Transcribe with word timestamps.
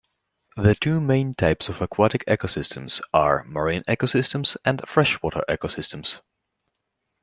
The 0.57 0.73
two 0.73 0.99
main 0.99 1.35
types 1.35 1.69
of 1.69 1.79
aquatic 1.79 2.25
ecosystems 2.27 3.01
are 3.13 3.43
marine 3.47 3.83
ecosystems 3.83 4.57
and 4.65 4.81
freshwater 4.89 5.43
ecosystems. 5.47 6.21